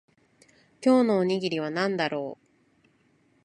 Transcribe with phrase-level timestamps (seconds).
[0.83, 2.87] 今日のおにぎりは何だろう